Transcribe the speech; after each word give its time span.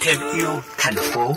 thêm 0.00 0.18
yêu 0.36 0.48
thành 0.78 0.94
phố 1.14 1.32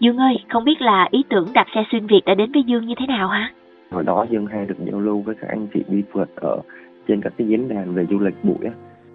Dương 0.00 0.16
ơi, 0.16 0.34
không 0.48 0.64
biết 0.64 0.80
là 0.80 1.08
ý 1.10 1.24
tưởng 1.30 1.48
đạp 1.54 1.64
xe 1.74 1.84
xuyên 1.92 2.06
Việt 2.06 2.20
đã 2.26 2.34
đến 2.34 2.52
với 2.52 2.62
Dương 2.66 2.86
như 2.86 2.94
thế 2.98 3.06
nào 3.06 3.28
hả? 3.28 3.52
Hồi 3.90 4.04
đó 4.04 4.26
Dương 4.30 4.46
hay 4.46 4.66
được 4.66 4.74
giao 4.78 5.00
lưu 5.00 5.20
với 5.20 5.34
các 5.40 5.48
anh 5.48 5.66
chị 5.74 5.80
đi 5.88 6.02
phượt 6.12 6.28
ở 6.36 6.60
trên 7.08 7.20
các 7.20 7.32
cái 7.38 7.48
diễn 7.48 7.68
đàn 7.68 7.94
về 7.94 8.06
du 8.10 8.18
lịch 8.18 8.44
bụi 8.44 8.58
á 8.64 8.72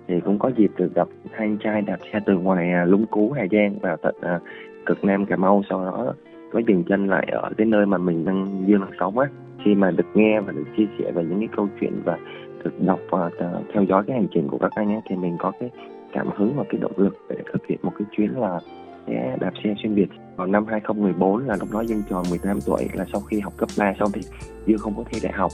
thì 0.07 0.19
cũng 0.25 0.39
có 0.39 0.51
dịp 0.57 0.71
được 0.77 0.95
gặp 0.95 1.07
hai 1.31 1.47
anh 1.47 1.57
trai 1.57 1.81
đạp 1.81 1.97
xe 2.13 2.19
từ 2.25 2.33
ngoài 2.33 2.71
à, 2.71 2.85
Lũng 2.85 3.05
Cú 3.05 3.31
Hà 3.31 3.45
Giang 3.51 3.79
vào 3.79 3.97
tận 3.97 4.15
à, 4.21 4.39
cực 4.85 5.04
Nam 5.04 5.25
Cà 5.25 5.35
Mau 5.35 5.63
sau 5.69 5.85
đó 5.85 6.13
có 6.54 6.61
dừng 6.68 6.84
chân 6.84 7.07
lại 7.07 7.27
ở 7.32 7.50
cái 7.57 7.68
nơi 7.68 7.86
mà 7.86 7.98
mình 7.98 8.25
đang 8.25 8.63
Dương 8.68 8.82
đang 8.82 8.91
sống 9.00 9.20
á. 9.20 9.27
Khi 9.66 9.75
mà 9.75 9.91
được 9.91 10.07
nghe 10.13 10.39
và 10.39 10.52
được 10.52 10.66
chia 10.77 10.85
sẻ 10.99 11.12
về 11.12 11.23
những 11.23 11.40
cái 11.40 11.49
câu 11.55 11.67
chuyện 11.81 12.02
và 12.05 12.17
được 12.63 12.81
đọc 12.81 12.99
và 13.09 13.30
theo 13.73 13.84
dõi 13.84 14.04
cái 14.08 14.17
hành 14.17 14.27
trình 14.34 14.48
của 14.48 14.57
các 14.57 14.71
anh 14.76 14.94
ấy 14.94 15.02
thì 15.09 15.16
mình 15.16 15.35
có 15.40 15.52
cái 15.59 15.70
cảm 16.13 16.30
hứng 16.35 16.54
và 16.55 16.63
cái 16.70 16.80
động 16.81 16.91
lực 16.98 17.18
để 17.30 17.35
thực 17.54 17.68
hiện 17.68 17.80
một 17.84 17.91
cái 17.99 18.07
chuyến 18.12 18.31
là 18.40 18.59
sẽ 19.07 19.38
đạp 19.40 19.52
xe 19.63 19.73
xuyên 19.84 19.94
Việt. 19.94 20.07
Vào 20.35 20.48
năm 20.48 20.66
2014 20.66 21.48
là 21.48 21.55
lúc 21.59 21.70
đó 21.71 21.81
Dương 21.81 22.04
tròn 22.09 22.26
18 22.30 22.59
tuổi, 22.66 22.88
là 22.93 23.05
sau 23.12 23.21
khi 23.21 23.40
học 23.40 23.54
cấp 23.57 23.70
3 23.77 23.93
xong 23.99 24.12
thì 24.13 24.21
Dương 24.66 24.77
không 24.77 24.93
có 24.98 25.04
thi 25.12 25.20
đại 25.23 25.34
học. 25.34 25.52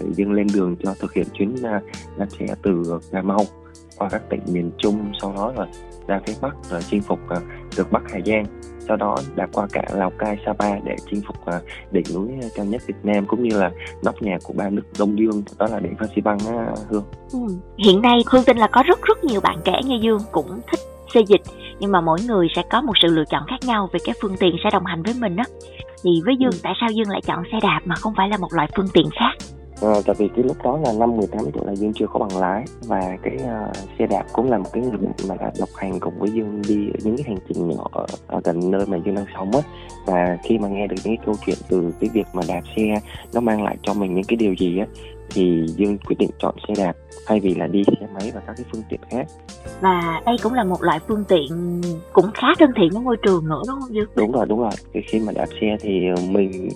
Thì 0.00 0.06
Dương 0.12 0.32
lên 0.32 0.46
đường 0.54 0.76
cho 0.82 0.94
thực 1.00 1.12
hiện 1.12 1.26
chuyến 1.32 1.54
đạp 2.18 2.26
xe 2.28 2.46
từ 2.62 2.82
Cà 3.12 3.22
Mau 3.22 3.40
qua 3.98 4.08
các 4.12 4.22
tỉnh 4.30 4.40
miền 4.52 4.70
Trung, 4.78 5.12
sau 5.20 5.32
đó 5.36 5.52
là 5.56 5.66
ra 6.06 6.20
phía 6.26 6.32
Bắc, 6.42 6.54
rồi 6.62 6.80
chinh 6.82 7.02
phục 7.02 7.18
à, 7.28 7.36
được 7.76 7.92
Bắc 7.92 8.02
Hà 8.12 8.20
Giang 8.26 8.44
sau 8.88 8.96
đó 8.96 9.16
đã 9.36 9.46
qua 9.52 9.66
cả 9.72 9.82
Lào 9.94 10.10
Cai, 10.10 10.36
Sapa 10.46 10.78
để 10.84 10.96
chinh 11.10 11.22
phục 11.26 11.36
uh, 11.40 11.92
đỉnh 11.92 12.04
núi 12.14 12.28
cao 12.54 12.66
nhất 12.66 12.82
Việt 12.86 12.94
Nam 13.02 13.26
cũng 13.26 13.42
như 13.42 13.58
là 13.58 13.70
nóc 14.04 14.22
nhà 14.22 14.38
của 14.44 14.54
ba 14.56 14.70
nước 14.70 14.82
Đông 14.98 15.18
Dương 15.18 15.42
đó 15.58 15.66
là 15.70 15.80
đỉnh 15.80 15.94
Phan 15.98 16.08
Xi 16.14 16.22
Păng 16.22 16.36
uh, 16.36 16.78
Hương. 16.90 17.04
Ừ. 17.32 17.38
Hiện 17.78 18.02
nay 18.02 18.18
Hương 18.26 18.44
tin 18.44 18.56
là 18.56 18.68
có 18.72 18.82
rất 18.86 19.02
rất 19.02 19.24
nhiều 19.24 19.40
bạn 19.40 19.56
trẻ 19.64 19.80
như 19.84 19.98
Dương 20.02 20.20
cũng 20.32 20.60
thích 20.70 20.80
xe 21.14 21.20
dịch 21.20 21.40
nhưng 21.78 21.92
mà 21.92 22.00
mỗi 22.00 22.18
người 22.26 22.48
sẽ 22.56 22.62
có 22.70 22.80
một 22.80 22.92
sự 23.02 23.08
lựa 23.08 23.24
chọn 23.30 23.42
khác 23.46 23.60
nhau 23.66 23.88
về 23.92 24.00
cái 24.04 24.14
phương 24.22 24.36
tiện 24.40 24.56
sẽ 24.64 24.70
đồng 24.72 24.84
hành 24.84 25.02
với 25.02 25.14
mình 25.20 25.36
á 25.36 25.44
thì 26.04 26.10
với 26.24 26.36
Dương 26.38 26.52
ừ. 26.52 26.58
tại 26.62 26.72
sao 26.80 26.90
Dương 26.90 27.10
lại 27.10 27.20
chọn 27.26 27.42
xe 27.52 27.58
đạp 27.62 27.80
mà 27.84 27.94
không 27.94 28.12
phải 28.16 28.28
là 28.28 28.36
một 28.36 28.48
loại 28.52 28.68
phương 28.76 28.88
tiện 28.94 29.06
khác 29.20 29.57
À, 29.82 29.94
tại 30.06 30.16
vì 30.18 30.28
cái 30.28 30.44
lúc 30.44 30.56
đó 30.64 30.78
là 30.84 30.92
năm 30.92 31.16
18 31.16 31.50
tuổi 31.52 31.66
là 31.66 31.74
Dương 31.74 31.92
chưa 31.94 32.06
có 32.06 32.18
bằng 32.18 32.40
lái 32.40 32.64
và 32.86 33.16
cái 33.22 33.36
uh, 33.36 33.76
xe 33.98 34.06
đạp 34.06 34.24
cũng 34.32 34.50
là 34.50 34.58
một 34.58 34.68
cái 34.72 34.82
người 34.82 35.10
mà 35.28 35.34
đã 35.34 35.52
độc 35.58 35.68
hành 35.74 36.00
cùng 36.00 36.18
với 36.18 36.30
Dương 36.30 36.62
đi 36.68 36.88
những 37.04 37.16
cái 37.16 37.24
hành 37.26 37.38
trình 37.48 37.68
nhỏ 37.68 37.88
ở, 37.92 38.06
ở 38.26 38.40
gần 38.44 38.70
nơi 38.70 38.86
mà 38.86 38.98
Dương 39.04 39.14
đang 39.14 39.24
sống 39.34 39.50
á. 39.52 39.60
Và 40.06 40.38
khi 40.44 40.58
mà 40.58 40.68
nghe 40.68 40.86
được 40.86 40.96
những 41.04 41.16
cái 41.16 41.26
câu 41.26 41.34
chuyện 41.46 41.56
từ 41.68 41.94
cái 42.00 42.10
việc 42.12 42.26
mà 42.32 42.42
đạp 42.48 42.62
xe 42.76 43.00
nó 43.32 43.40
mang 43.40 43.62
lại 43.62 43.76
cho 43.82 43.94
mình 43.94 44.14
những 44.14 44.24
cái 44.24 44.36
điều 44.36 44.54
gì 44.54 44.78
á 44.78 44.86
thì 45.30 45.66
Dương 45.66 45.98
quyết 45.98 46.16
định 46.18 46.30
chọn 46.38 46.54
xe 46.68 46.84
đạp 46.84 46.92
thay 47.26 47.40
vì 47.40 47.54
là 47.54 47.66
đi 47.66 47.84
xe 47.84 48.06
máy 48.14 48.32
và 48.34 48.40
các 48.46 48.52
cái 48.56 48.66
phương 48.72 48.82
tiện 48.88 49.00
khác. 49.10 49.26
Và 49.80 50.20
đây 50.26 50.36
cũng 50.42 50.54
là 50.54 50.64
một 50.64 50.82
loại 50.82 50.98
phương 51.08 51.24
tiện 51.28 51.80
cũng 52.12 52.30
khá 52.34 52.48
thân 52.58 52.70
thiện 52.76 52.88
với 52.92 53.02
môi 53.02 53.16
trường 53.16 53.48
nữa 53.48 53.62
đúng 53.68 53.80
không 53.80 53.94
Dương? 53.94 54.08
Đúng 54.14 54.32
rồi, 54.32 54.46
đúng 54.48 54.60
rồi. 54.60 54.72
Cái 54.92 55.02
khi 55.06 55.20
mà 55.26 55.32
đạp 55.32 55.46
xe 55.60 55.76
thì 55.80 55.90
mình 56.30 56.68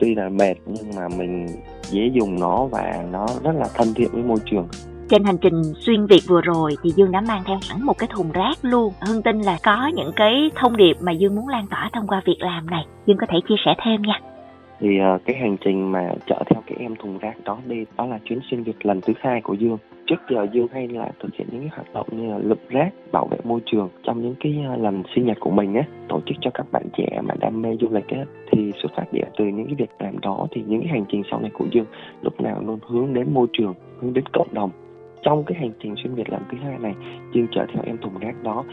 tuy 0.00 0.14
là 0.14 0.28
mệt 0.28 0.54
nhưng 0.66 0.90
mà 0.96 1.08
mình 1.18 1.46
dễ 1.90 2.10
dùng 2.14 2.40
nó 2.40 2.66
và 2.66 3.04
nó 3.10 3.26
rất 3.42 3.52
là 3.54 3.68
thân 3.74 3.94
thiện 3.94 4.08
với 4.12 4.22
môi 4.22 4.38
trường 4.50 4.68
trên 5.08 5.24
hành 5.24 5.38
trình 5.38 5.62
xuyên 5.80 6.06
Việt 6.06 6.22
vừa 6.26 6.40
rồi 6.40 6.76
thì 6.82 6.90
Dương 6.96 7.10
đã 7.10 7.20
mang 7.20 7.42
theo 7.46 7.58
hẳn 7.68 7.86
một 7.86 7.98
cái 7.98 8.08
thùng 8.14 8.32
rác 8.32 8.58
luôn. 8.62 8.92
Hương 9.00 9.22
tin 9.22 9.40
là 9.40 9.58
có 9.62 9.90
những 9.94 10.12
cái 10.16 10.50
thông 10.54 10.76
điệp 10.76 10.96
mà 11.00 11.12
Dương 11.12 11.34
muốn 11.34 11.48
lan 11.48 11.66
tỏa 11.70 11.90
thông 11.92 12.06
qua 12.06 12.22
việc 12.24 12.38
làm 12.40 12.70
này. 12.70 12.86
Dương 13.06 13.16
có 13.20 13.26
thể 13.30 13.38
chia 13.48 13.54
sẻ 13.64 13.74
thêm 13.84 14.02
nha 14.02 14.20
thì 14.80 15.00
uh, 15.14 15.20
cái 15.24 15.36
hành 15.36 15.56
trình 15.60 15.92
mà 15.92 16.12
chở 16.26 16.42
theo 16.50 16.62
cái 16.66 16.76
em 16.80 16.96
thùng 16.96 17.18
rác 17.18 17.44
đó 17.44 17.58
đi 17.66 17.84
đó 17.96 18.06
là 18.06 18.18
chuyến 18.24 18.40
xuyên 18.50 18.62
việt 18.62 18.86
lần 18.86 19.00
thứ 19.00 19.12
hai 19.20 19.40
của 19.40 19.54
dương. 19.54 19.78
Trước 20.06 20.20
giờ 20.30 20.46
dương 20.52 20.68
hay 20.72 20.88
là 20.88 21.10
thực 21.20 21.34
hiện 21.34 21.48
những 21.50 21.60
cái 21.60 21.70
hoạt 21.72 21.94
động 21.94 22.06
như 22.10 22.30
là 22.30 22.38
lụm 22.38 22.58
rác 22.68 22.90
bảo 23.12 23.26
vệ 23.26 23.38
môi 23.44 23.60
trường 23.66 23.88
trong 24.02 24.22
những 24.22 24.34
cái 24.40 24.64
uh, 24.74 24.80
lần 24.80 25.02
sinh 25.14 25.26
nhật 25.26 25.36
của 25.40 25.50
mình 25.50 25.74
á 25.74 25.82
tổ 26.08 26.20
chức 26.26 26.36
cho 26.40 26.50
các 26.54 26.66
bạn 26.72 26.82
trẻ 26.96 27.20
mà 27.28 27.34
đam 27.40 27.62
mê 27.62 27.76
du 27.80 27.88
lịch 27.90 28.08
á 28.08 28.24
thì 28.52 28.72
xuất 28.82 28.92
phát 28.96 29.12
điểm 29.12 29.26
từ 29.38 29.44
những 29.44 29.66
cái 29.66 29.74
việc 29.78 29.90
làm 29.98 30.20
đó 30.20 30.46
thì 30.50 30.62
những 30.66 30.80
cái 30.80 30.88
hành 30.88 31.04
trình 31.08 31.22
sau 31.30 31.40
này 31.40 31.50
của 31.54 31.66
dương 31.72 31.86
lúc 32.22 32.40
nào 32.40 32.62
luôn 32.66 32.78
hướng 32.86 33.14
đến 33.14 33.34
môi 33.34 33.46
trường 33.52 33.74
hướng 34.00 34.12
đến 34.12 34.24
cộng 34.32 34.54
đồng. 34.54 34.70
Trong 35.22 35.44
cái 35.44 35.58
hành 35.58 35.72
trình 35.82 35.94
xuyên 35.96 36.14
việt 36.14 36.30
lần 36.30 36.42
thứ 36.50 36.58
hai 36.62 36.78
này 36.78 36.94
dương 37.34 37.46
chở 37.50 37.66
theo 37.74 37.82
em 37.86 37.98
thùng 37.98 38.18
rác 38.18 38.42
đó 38.42 38.64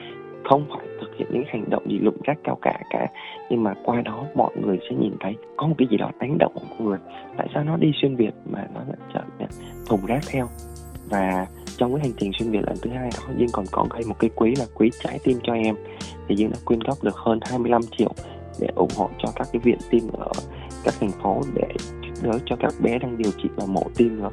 không 0.44 0.66
phải 0.70 0.88
thực 1.02 1.16
hiện 1.18 1.28
những 1.32 1.44
hành 1.48 1.70
động 1.70 1.84
gì 1.90 2.00
lụng 2.00 2.18
rác 2.24 2.38
cao 2.44 2.58
cả 2.62 2.80
cả. 2.90 3.08
Nhưng 3.50 3.64
mà 3.64 3.74
qua 3.84 4.02
đó 4.02 4.26
mọi 4.36 4.52
người 4.62 4.80
sẽ 4.90 4.96
nhìn 4.96 5.14
thấy 5.20 5.36
có 5.58 5.68
một 5.68 5.76
cái 5.78 5.88
gì 5.92 5.98
đó 5.98 6.12
đánh 6.20 6.38
động 6.38 6.54
của 6.56 6.84
người. 6.84 6.98
Tại 7.38 7.48
sao 7.54 7.64
nó 7.64 7.78
đi 7.78 7.92
xuyên 8.02 8.16
việt 8.16 8.34
mà 8.46 8.68
nó 8.74 8.82
lại 8.88 8.98
chở 9.14 9.46
thùng 9.90 10.06
rác 10.06 10.20
theo? 10.32 10.48
Và 11.10 11.48
trong 11.78 11.94
cái 11.94 12.02
hành 12.04 12.14
trình 12.18 12.32
xuyên 12.40 12.52
việt 12.52 12.62
lần 12.68 12.76
thứ 12.82 12.90
hai 12.90 13.10
đó 13.18 13.34
dương 13.38 13.50
còn 13.54 13.66
có 13.72 13.86
gây 13.90 14.04
một 14.08 14.16
cái 14.20 14.30
quý 14.36 14.54
là 14.60 14.66
quý 14.76 14.90
trái 15.04 15.20
tim 15.24 15.38
cho 15.44 15.54
em. 15.54 15.76
Thì 16.28 16.36
dương 16.36 16.52
đã 16.52 16.58
quyên 16.66 16.80
góp 16.80 17.04
được 17.04 17.16
hơn 17.16 17.40
25 17.42 17.82
triệu 17.98 18.12
để 18.60 18.68
ủng 18.76 18.90
hộ 18.98 19.10
cho 19.18 19.30
các 19.36 19.48
cái 19.54 19.60
viện 19.60 19.78
tim 19.90 20.04
ở 20.14 20.32
các 20.84 20.94
thành 21.00 21.12
phố 21.24 21.42
để 21.54 21.68
giúp 22.02 22.14
đỡ 22.24 22.40
cho 22.46 22.56
các 22.60 22.74
bé 22.84 23.00
đang 23.00 23.18
điều 23.18 23.32
trị 23.44 23.50
và 23.56 23.66
mổ 23.68 23.84
tim 23.98 24.20
nữa 24.22 24.30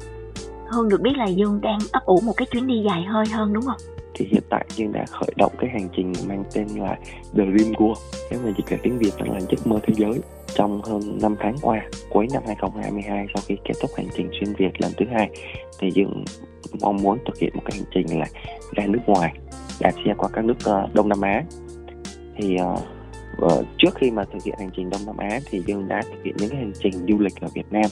hơn 0.71 0.89
được 0.89 1.01
biết 1.01 1.17
là 1.17 1.27
Dương 1.27 1.61
đang 1.61 1.79
ấp 1.91 2.05
ủ 2.05 2.19
một 2.25 2.33
cái 2.37 2.47
chuyến 2.51 2.67
đi 2.67 2.83
dài 2.85 3.03
hơi 3.03 3.25
hơn 3.25 3.53
đúng 3.53 3.63
không? 3.63 3.77
thì 4.13 4.27
hiện 4.31 4.43
tại 4.49 4.65
Dương 4.75 4.91
đã 4.91 5.05
khởi 5.05 5.29
động 5.35 5.51
cái 5.59 5.69
hành 5.69 5.89
trình 5.95 6.13
mang 6.27 6.43
tên 6.53 6.67
là 6.67 6.97
The 7.37 7.43
Dream 7.57 7.71
World 7.73 7.95
nếu 8.31 8.39
mà 8.45 8.51
dịch 8.57 8.67
ra 8.67 8.77
tiếng 8.83 8.97
Việt 8.97 9.21
là 9.21 9.39
giấc 9.39 9.67
mơ 9.67 9.79
thế 9.83 9.93
giới 9.97 10.19
trong 10.55 10.81
hơn 10.81 11.17
5 11.21 11.35
tháng 11.39 11.55
qua 11.61 11.81
cuối 12.09 12.27
năm 12.33 12.43
2022 12.45 13.25
sau 13.33 13.43
khi 13.47 13.57
kết 13.63 13.73
thúc 13.81 13.91
hành 13.97 14.07
trình 14.15 14.29
xuyên 14.31 14.53
Việt 14.53 14.81
lần 14.81 14.91
thứ 14.97 15.05
hai 15.13 15.29
thì 15.79 15.91
Dương 15.91 16.25
mong 16.81 16.97
muốn 16.97 17.17
thực 17.25 17.37
hiện 17.37 17.51
một 17.55 17.61
cái 17.65 17.77
hành 17.77 17.87
trình 17.93 18.19
là 18.19 18.25
ra 18.75 18.85
nước 18.87 18.99
ngoài 19.05 19.33
đạp 19.79 19.91
xe 20.05 20.13
qua 20.17 20.29
các 20.33 20.45
nước 20.45 20.57
ờ, 20.63 20.87
Đông 20.93 21.09
Nam 21.09 21.21
Á 21.21 21.43
thì 22.37 22.57
uh, 23.45 23.65
trước 23.81 23.95
khi 23.95 24.11
mà 24.11 24.23
thực 24.23 24.43
hiện 24.43 24.55
hành 24.59 24.69
trình 24.75 24.89
Đông 24.89 25.01
Nam 25.05 25.17
Á 25.17 25.39
thì 25.45 25.61
Dương 25.67 25.87
đã 25.87 26.01
thực 26.01 26.23
hiện 26.23 26.35
những 26.37 26.49
cái 26.49 26.59
hành 26.59 26.71
trình 26.83 26.93
du 27.09 27.19
lịch 27.19 27.41
ở 27.41 27.47
Việt 27.53 27.71
Nam 27.71 27.85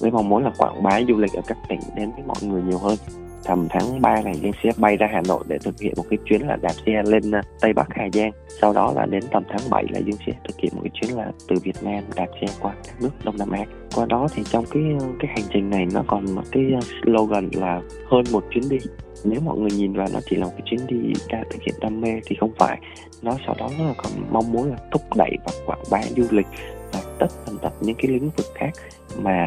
với 0.00 0.10
mong 0.10 0.28
muốn 0.28 0.44
là 0.44 0.50
quảng 0.58 0.82
bá 0.82 1.00
du 1.08 1.16
lịch 1.16 1.32
ở 1.32 1.42
các 1.46 1.58
tỉnh 1.68 1.80
đến 1.96 2.10
với 2.16 2.24
mọi 2.26 2.36
người 2.42 2.62
nhiều 2.62 2.78
hơn 2.78 2.96
tầm 3.44 3.66
tháng 3.70 4.02
3 4.02 4.20
này 4.20 4.34
Dương 4.42 4.52
sẽ 4.62 4.70
bay 4.76 4.96
ra 4.96 5.08
Hà 5.12 5.22
Nội 5.28 5.44
để 5.48 5.58
thực 5.58 5.80
hiện 5.80 5.94
một 5.96 6.04
cái 6.10 6.18
chuyến 6.24 6.46
là 6.46 6.56
đạp 6.56 6.72
xe 6.86 7.02
lên 7.06 7.30
ờ, 7.30 7.40
Tây 7.60 7.72
Bắc 7.72 7.86
Hà 7.90 8.08
Giang. 8.12 8.30
Sau 8.60 8.72
đó 8.72 8.92
là 8.96 9.06
đến 9.06 9.22
tầm 9.32 9.42
tháng 9.48 9.70
7 9.70 9.84
là 9.90 9.98
Dương 9.98 10.16
sẽ 10.26 10.32
thực 10.48 10.58
hiện 10.58 10.72
một 10.74 10.80
cái 10.84 10.90
chuyến 10.94 11.16
là 11.16 11.32
từ 11.48 11.56
Việt 11.62 11.82
Nam 11.82 12.04
đạp 12.16 12.26
xe 12.40 12.46
qua 12.60 12.74
các 12.86 13.02
nước 13.02 13.10
Đông 13.24 13.36
Nam 13.38 13.50
Á. 13.50 13.64
Qua 13.94 14.06
đó 14.06 14.28
thì 14.34 14.42
trong 14.50 14.64
cái 14.70 14.82
ờ, 15.00 15.06
cái 15.20 15.30
hành 15.36 15.44
trình 15.52 15.70
này 15.70 15.86
nó 15.94 16.04
còn 16.06 16.34
một 16.34 16.42
cái 16.52 16.62
ờ, 16.74 16.80
slogan 16.80 17.48
là 17.52 17.80
hơn 18.10 18.24
một 18.32 18.44
chuyến 18.50 18.68
đi 18.68 18.78
nếu 19.24 19.40
mọi 19.40 19.58
người 19.58 19.70
nhìn 19.70 19.92
vào 19.92 20.06
nó 20.12 20.20
chỉ 20.30 20.36
là 20.36 20.44
một 20.44 20.52
cái 20.52 20.62
chuyến 20.64 20.86
đi 20.86 21.12
ra 21.28 21.42
thực 21.50 21.62
hiện 21.62 21.74
đam 21.80 22.00
mê 22.00 22.20
thì 22.26 22.36
không 22.40 22.52
phải. 22.58 22.78
Nó 23.22 23.32
sau 23.46 23.54
đó 23.58 23.70
nó 23.78 23.84
còn 23.96 24.12
mong 24.30 24.52
muốn 24.52 24.70
là 24.70 24.76
thúc 24.92 25.02
đẩy 25.16 25.30
và 25.44 25.52
quảng 25.66 25.82
bá 25.90 26.00
du 26.16 26.24
lịch 26.30 26.46
và 26.92 27.00
tất 27.18 27.26
tần 27.46 27.58
tật 27.58 27.72
những 27.80 27.96
cái 27.98 28.10
lĩnh 28.10 28.30
vực 28.36 28.46
khác 28.54 28.70
mà 29.18 29.46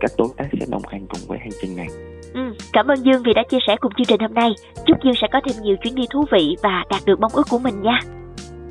các 0.00 0.10
đối 0.18 0.28
tác 0.36 0.48
sẽ 0.60 0.66
đồng 0.68 0.82
hành 0.88 1.06
cùng 1.06 1.20
với 1.26 1.38
hành 1.38 1.52
trình 1.60 1.76
này. 1.76 1.88
Ừ, 2.34 2.40
cảm 2.72 2.86
ơn 2.86 2.98
Dương 3.04 3.22
vì 3.24 3.32
đã 3.34 3.42
chia 3.48 3.58
sẻ 3.66 3.76
cùng 3.80 3.92
chương 3.96 4.06
trình 4.06 4.20
hôm 4.20 4.34
nay. 4.34 4.50
Chúc 4.86 4.96
Dương 5.04 5.14
sẽ 5.20 5.26
có 5.32 5.40
thêm 5.46 5.62
nhiều 5.62 5.76
chuyến 5.82 5.94
đi 5.94 6.02
thú 6.10 6.24
vị 6.32 6.56
và 6.62 6.84
đạt 6.90 7.02
được 7.06 7.20
mong 7.20 7.32
ước 7.34 7.46
của 7.50 7.58
mình 7.58 7.82
nha. 7.82 8.00